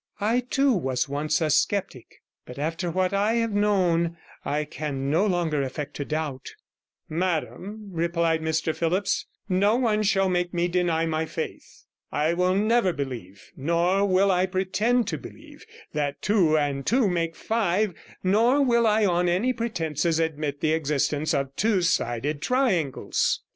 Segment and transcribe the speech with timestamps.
[0.19, 5.27] I too was once a sceptic, but after what I have known I can no
[5.27, 6.55] longer affect to doubt.'
[7.07, 11.83] 'Madam,' replied Mr Phillipps, 'no one shall make me deny my faith.
[12.11, 17.35] I will never believe, nor will I pretend to believe, that two and two make
[17.35, 17.93] five,
[18.23, 23.41] nor will I on any pretences admit the existence of two sided triangles.'